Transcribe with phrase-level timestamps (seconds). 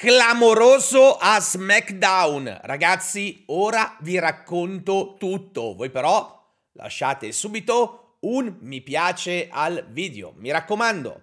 [0.00, 2.60] clamoroso a SmackDown.
[2.62, 5.74] Ragazzi, ora vi racconto tutto.
[5.74, 6.42] Voi però
[6.72, 11.22] lasciate subito un mi piace al video, mi raccomando.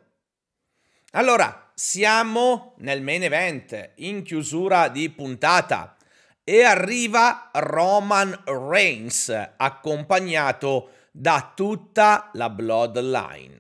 [1.14, 5.98] Allora, siamo nel main event, in chiusura di puntata,
[6.44, 13.58] e arriva Roman Reigns, accompagnato da tutta la Bloodline.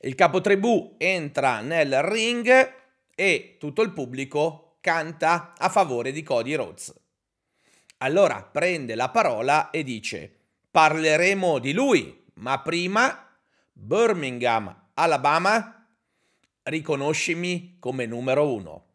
[0.00, 2.80] Il capotribù entra nel ring
[3.14, 6.94] e tutto il pubblico canta a favore di Cody Rhodes.
[7.98, 10.38] Allora prende la parola e dice:
[10.70, 13.38] Parleremo di lui, ma prima
[13.72, 15.86] Birmingham, Alabama,
[16.64, 18.86] riconoscimi come numero uno.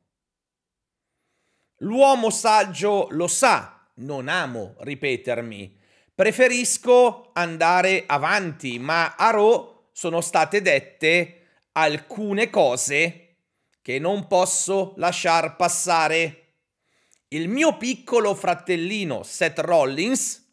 [1.81, 5.77] L'uomo saggio lo sa, non amo ripetermi.
[6.13, 11.41] Preferisco andare avanti, ma a Raw sono state dette
[11.73, 13.26] alcune cose
[13.87, 16.55] che non posso lasciar passare.
[17.29, 20.45] Il mio piccolo fratellino Seth Rollins,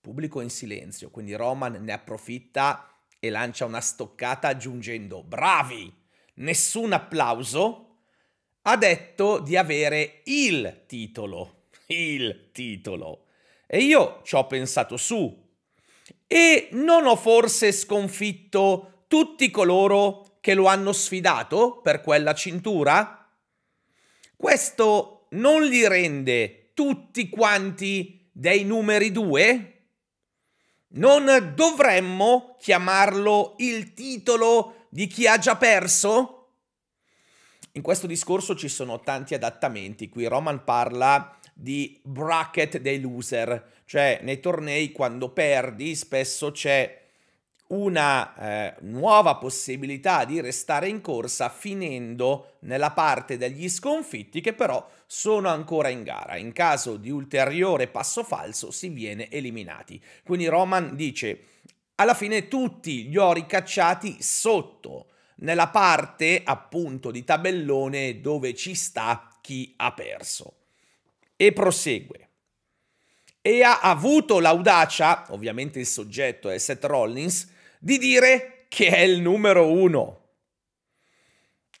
[0.00, 5.92] pubblico in silenzio, quindi Roman ne approfitta e lancia una stoccata aggiungendo bravi,
[6.34, 8.02] nessun applauso,
[8.62, 13.24] ha detto di avere il titolo, il titolo.
[13.66, 15.44] E io ci ho pensato su.
[16.24, 23.28] E non ho forse sconfitto tutti coloro che lo hanno sfidato per quella cintura?
[24.36, 29.72] Questo non li rende tutti quanti dei numeri due?
[30.90, 36.34] Non dovremmo chiamarlo il titolo di chi ha già perso?
[37.72, 40.08] In questo discorso ci sono tanti adattamenti.
[40.08, 47.07] Qui Roman parla di bracket dei loser, cioè nei tornei quando perdi spesso c'è
[47.68, 54.86] una eh, nuova possibilità di restare in corsa finendo nella parte degli sconfitti che però
[55.06, 56.36] sono ancora in gara.
[56.36, 60.02] In caso di ulteriore passo falso si viene eliminati.
[60.24, 61.42] Quindi Roman dice
[61.96, 69.28] alla fine tutti li ho ricacciati sotto nella parte appunto di tabellone dove ci sta
[69.40, 70.54] chi ha perso.
[71.36, 72.28] E prosegue.
[73.40, 79.20] E ha avuto l'audacia, ovviamente il soggetto è Seth Rollins, di dire che è il
[79.20, 80.16] numero uno.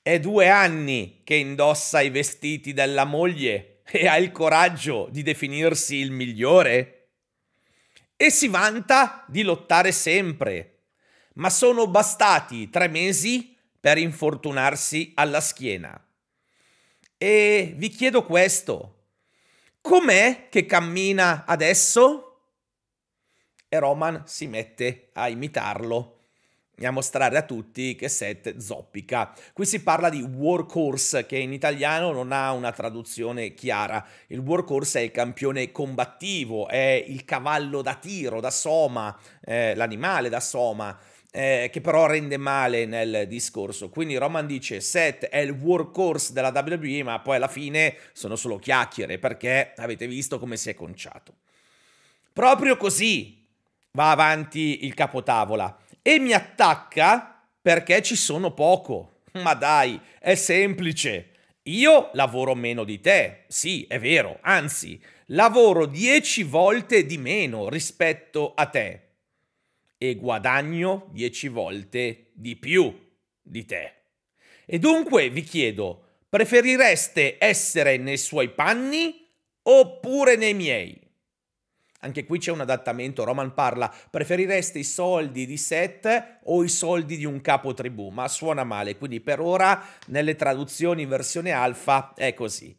[0.00, 5.96] È due anni che indossa i vestiti della moglie e ha il coraggio di definirsi
[5.96, 7.10] il migliore.
[8.16, 10.84] E si vanta di lottare sempre.
[11.34, 16.02] Ma sono bastati tre mesi per infortunarsi alla schiena.
[17.16, 18.94] E vi chiedo questo.
[19.80, 22.27] Com'è che cammina adesso?
[23.68, 26.18] E Roman si mette a imitarlo
[26.80, 29.34] e a mostrare a tutti che Seth zoppica.
[29.52, 34.04] Qui si parla di workhorse, che in italiano non ha una traduzione chiara.
[34.28, 40.28] Il workhorse è il campione combattivo, è il cavallo da tiro, da soma, eh, l'animale
[40.28, 40.96] da soma.
[41.30, 43.90] Eh, che però rende male nel discorso.
[43.90, 48.56] Quindi Roman dice Seth è il workhorse della WWE, ma poi alla fine sono solo
[48.56, 51.34] chiacchiere perché avete visto come si è conciato.
[52.32, 53.38] Proprio così
[53.92, 59.20] va avanti il capotavola e mi attacca perché ci sono poco.
[59.32, 61.32] Ma dai, è semplice.
[61.64, 68.54] Io lavoro meno di te, sì, è vero, anzi, lavoro dieci volte di meno rispetto
[68.54, 69.02] a te
[69.98, 72.96] e guadagno dieci volte di più
[73.42, 73.92] di te.
[74.64, 79.26] E dunque vi chiedo, preferireste essere nei suoi panni
[79.62, 81.07] oppure nei miei?
[82.00, 87.16] Anche qui c'è un adattamento, Roman parla, preferireste i soldi di Seth o i soldi
[87.16, 92.12] di un capo tribù, ma suona male, quindi per ora nelle traduzioni in versione alfa
[92.14, 92.76] è così.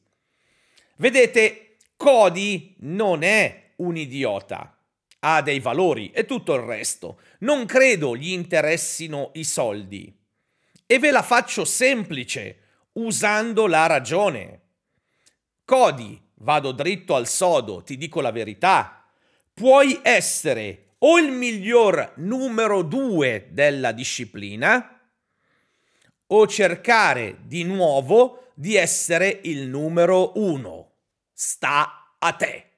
[0.95, 4.77] Vedete, Cody non è un idiota,
[5.19, 7.19] ha dei valori e tutto il resto.
[7.39, 10.15] Non credo gli interessino i soldi.
[10.85, 12.59] E ve la faccio semplice,
[12.93, 14.61] usando la ragione.
[15.65, 18.98] Cody, vado dritto al sodo, ti dico la verità,
[19.59, 25.01] puoi essere o il miglior numero due della disciplina
[26.27, 30.93] o cercare di nuovo di essere il numero uno.
[31.33, 32.71] Sta a te.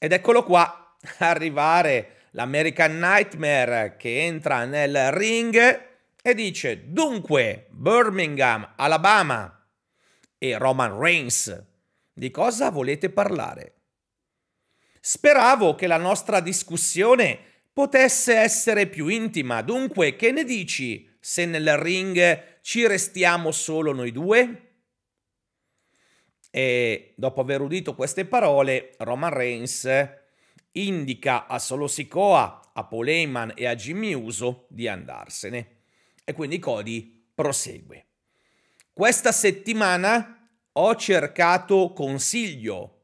[0.00, 5.86] Ed eccolo qua, arrivare l'American Nightmare che entra nel ring
[6.20, 9.64] e dice dunque Birmingham, Alabama
[10.38, 11.66] e Roman Reigns,
[12.12, 13.74] di cosa volete parlare?
[15.04, 17.36] Speravo che la nostra discussione
[17.72, 24.12] potesse essere più intima, dunque che ne dici se nel ring ci restiamo solo noi
[24.12, 24.74] due?
[26.52, 29.88] E dopo aver udito queste parole, Roman Reigns
[30.70, 35.78] indica a Solo Sikoa, a Paul Heyman e a Jimmy Uso di andarsene.
[36.24, 38.06] E quindi Cody prosegue.
[38.92, 43.01] Questa settimana ho cercato consiglio,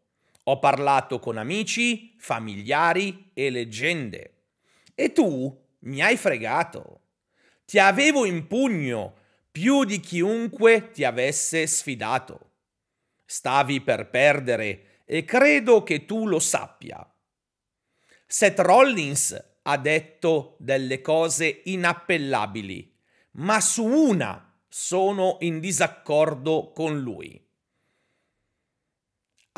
[0.51, 4.45] ho parlato con amici, familiari e leggende.
[4.95, 7.03] E tu mi hai fregato.
[7.67, 9.15] Ti avevo in pugno
[9.51, 12.53] più di chiunque ti avesse sfidato.
[13.27, 17.07] Stavi per perdere e credo che tu lo sappia.
[18.27, 22.97] Seth Rollins ha detto delle cose inappellabili,
[23.33, 27.48] ma su una sono in disaccordo con lui.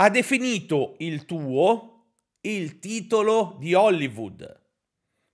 [0.00, 4.58] Ha definito il tuo il titolo di Hollywood.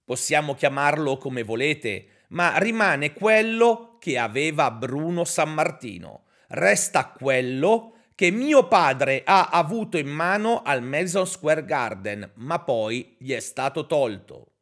[0.05, 6.25] Possiamo chiamarlo come volete, ma rimane quello che aveva Bruno Sammartino.
[6.49, 13.15] Resta quello che mio padre ha avuto in mano al Madison Square Garden, ma poi
[13.21, 14.55] gli è stato tolto.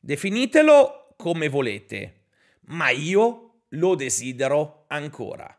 [0.00, 2.24] Definitelo come volete,
[2.62, 5.57] ma io lo desidero ancora.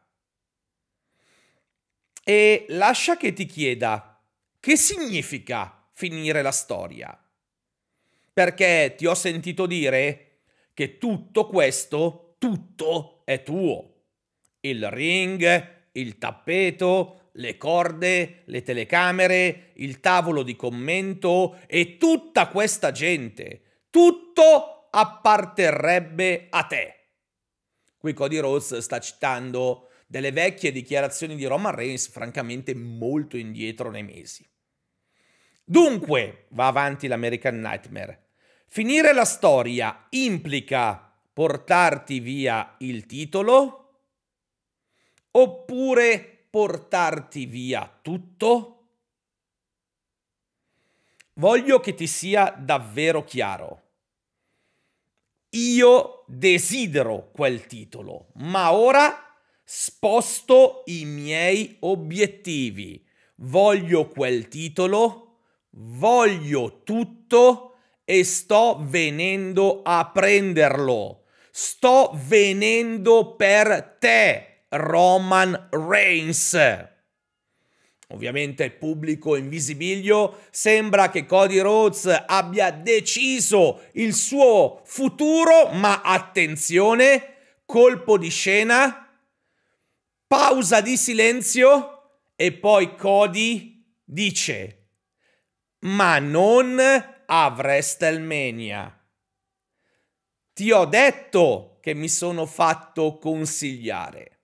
[2.29, 4.23] E lascia che ti chieda,
[4.59, 7.19] che significa finire la storia?
[8.31, 10.41] Perché ti ho sentito dire
[10.75, 14.01] che tutto questo, tutto è tuo.
[14.59, 22.91] Il ring, il tappeto, le corde, le telecamere, il tavolo di commento e tutta questa
[22.91, 23.87] gente.
[23.89, 26.95] Tutto apparterrebbe a te.
[27.97, 34.01] Qui Cody Rhodes sta citando delle vecchie dichiarazioni di Roman Reigns, francamente molto indietro nei
[34.01, 34.43] mesi.
[35.63, 38.29] Dunque, va avanti l'American Nightmare.
[38.69, 43.99] Finire la storia implica portarti via il titolo?
[45.29, 48.87] Oppure portarti via tutto?
[51.33, 53.83] Voglio che ti sia davvero chiaro.
[55.49, 59.28] Io desidero quel titolo, ma ora
[59.71, 63.05] sposto i miei obiettivi.
[63.35, 71.25] Voglio quel titolo, voglio tutto e sto venendo a prenderlo.
[71.51, 74.63] Sto venendo per te.
[74.69, 76.57] Roman Reigns.
[78.07, 87.35] Ovviamente il pubblico invisibilio sembra che Cody Rhodes abbia deciso il suo futuro, ma attenzione,
[87.65, 89.03] colpo di scena,
[90.29, 94.75] pausa di silenzio e poi Cody dice
[95.79, 98.95] ma non a WrestleMania.
[100.53, 104.41] Ti ho detto che mi sono fatto consigliare.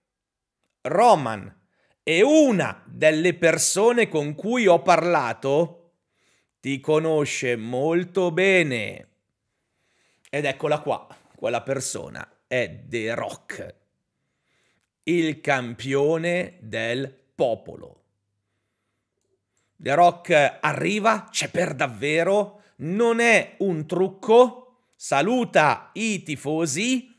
[0.82, 1.54] Roman
[2.02, 5.98] e una delle persone con cui ho parlato
[6.60, 9.10] ti conosce molto bene.
[10.32, 13.76] Ed eccola qua, quella persona è The Rock,
[15.08, 18.04] il campione del popolo.
[19.78, 27.16] The Rock arriva, c'è per davvero, non è un trucco, saluta i tifosi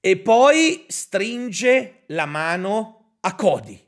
[0.00, 3.84] e poi stringe la mano a Cody.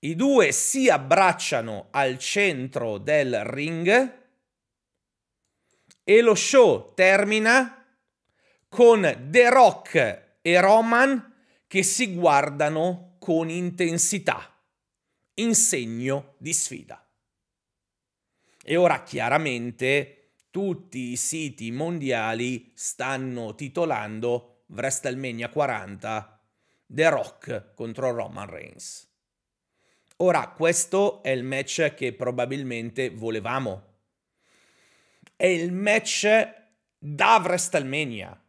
[0.00, 4.18] I due si abbracciano al centro del ring
[6.02, 7.79] e lo show termina
[8.70, 11.34] con The Rock e Roman
[11.66, 14.56] che si guardano con intensità,
[15.34, 17.04] in segno di sfida.
[18.62, 26.40] E ora chiaramente tutti i siti mondiali stanno titolando WrestleMania 40
[26.86, 29.08] The Rock contro Roman Reigns.
[30.18, 33.96] Ora, questo è il match che probabilmente volevamo.
[35.34, 36.26] È il match
[36.98, 38.40] da WrestleMania.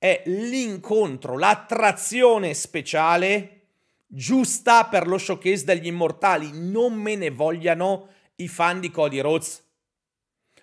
[0.00, 3.58] È l'incontro, l'attrazione speciale
[4.06, 6.50] giusta per lo showcase degli immortali.
[6.54, 9.62] Non me ne vogliano i fan di Cody Rhodes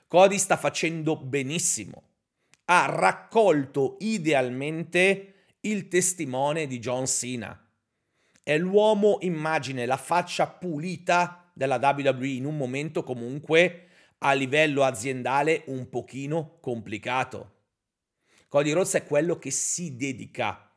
[0.07, 2.03] Cody sta facendo benissimo.
[2.65, 7.61] Ha raccolto idealmente il testimone di John Cena.
[8.41, 13.87] È l'uomo immagine, la faccia pulita della WWE in un momento comunque
[14.19, 17.55] a livello aziendale un pochino complicato.
[18.47, 20.67] Cody Rhodes è quello che si dedica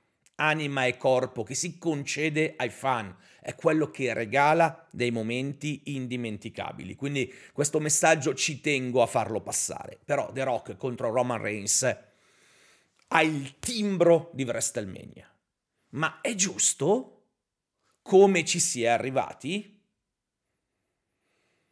[0.41, 6.95] anima e corpo, che si concede ai fan, è quello che regala dei momenti indimenticabili.
[6.95, 9.99] Quindi questo messaggio ci tengo a farlo passare.
[10.05, 11.83] Però The Rock contro Roman Reigns
[13.13, 15.29] ha il timbro di WrestleMania.
[15.91, 17.17] Ma è giusto?
[18.03, 19.79] Come ci si è arrivati?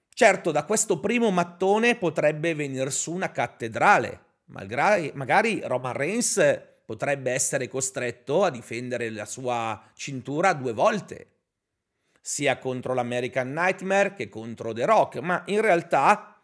[0.09, 4.27] Certo, da questo primo mattone potrebbe venir su una cattedrale.
[4.49, 11.33] Magari, magari Roman Reigns potrebbe essere costretto a difendere la sua cintura due volte,
[12.21, 16.41] sia contro l'American Nightmare che contro The Rock, ma in realtà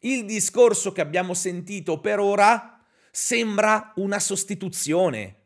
[0.00, 5.36] il discorso che abbiamo sentito per ora sembra una sostituzione,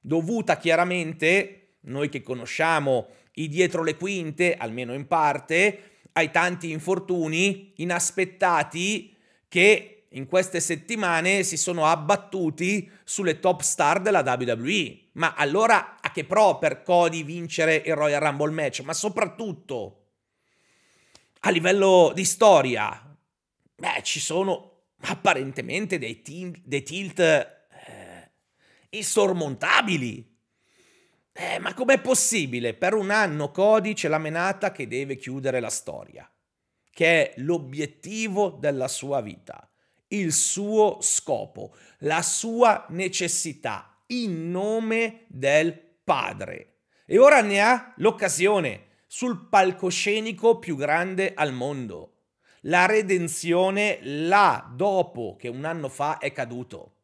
[0.00, 7.74] dovuta chiaramente, noi che conosciamo i dietro le quinte, almeno in parte, ai tanti infortuni
[7.76, 9.16] inaspettati
[9.48, 15.10] che in queste settimane si sono abbattuti sulle top star della WWE.
[15.12, 18.80] Ma allora a che pro per Cody vincere il Royal Rumble match?
[18.80, 20.04] Ma soprattutto
[21.40, 23.16] a livello di storia,
[23.76, 28.30] beh, ci sono apparentemente dei, t- dei tilt eh,
[28.90, 30.32] insormontabili.
[31.32, 32.74] Eh, ma com'è possibile?
[32.74, 36.30] Per un anno Cody c'è la menata che deve chiudere la storia,
[36.92, 39.68] che è l'obiettivo della sua vita,
[40.16, 46.78] il suo scopo, la sua necessità, in nome del padre.
[47.06, 52.10] E ora ne ha l'occasione sul palcoscenico più grande al mondo.
[52.62, 56.94] La redenzione là dopo che un anno fa è caduto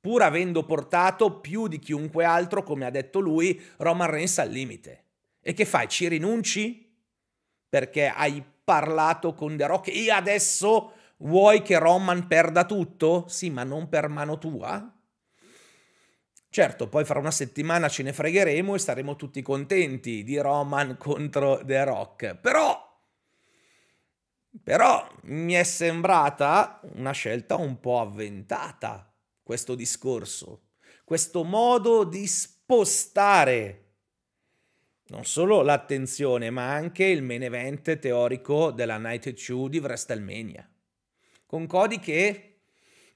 [0.00, 5.04] pur avendo portato più di chiunque altro, come ha detto lui, Roman Reigns al limite.
[5.42, 5.88] E che fai?
[5.88, 6.88] Ci rinunci?
[7.68, 13.24] Perché hai parlato con The Rock e adesso vuoi che Roman perda tutto?
[13.28, 14.94] Sì, ma non per mano tua?
[16.48, 21.60] Certo, poi fra una settimana ce ne fregheremo e saremo tutti contenti di Roman contro
[21.64, 22.34] The Rock.
[22.36, 22.88] Però
[24.62, 30.70] però mi è sembrata una scelta un po' avventata questo discorso,
[31.04, 33.90] questo modo di spostare
[35.10, 40.69] non solo l'attenzione, ma anche il main event teorico della Night 2 di WrestleMania.
[41.50, 42.58] Con Cody che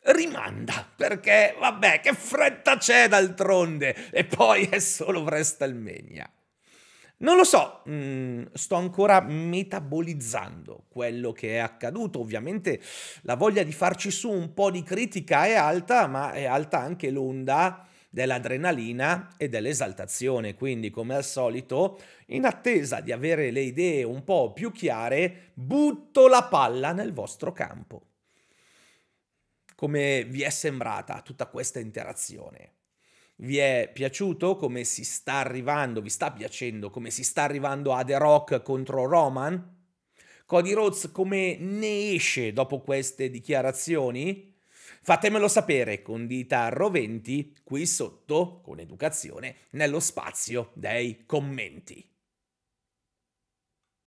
[0.06, 6.28] rimanda, perché vabbè, che fretta c'è d'altronde, e poi è solo WrestleMania.
[7.18, 12.18] Non lo so, mm, sto ancora metabolizzando quello che è accaduto.
[12.18, 12.80] Ovviamente
[13.22, 17.10] la voglia di farci su un po' di critica è alta, ma è alta anche
[17.10, 20.56] l'onda dell'adrenalina e dell'esaltazione.
[20.56, 26.26] Quindi, come al solito, in attesa di avere le idee un po' più chiare, butto
[26.26, 28.08] la palla nel vostro campo.
[29.74, 32.74] Come vi è sembrata tutta questa interazione?
[33.38, 38.04] vi è piaciuto come si sta arrivando, vi sta piacendo come si sta arrivando a
[38.04, 39.72] The Rock contro Roman?
[40.46, 44.52] Cody Rhodes come ne esce dopo queste dichiarazioni?
[45.02, 52.13] Fatemelo sapere con dita roventi qui sotto, con educazione, nello spazio dei commenti.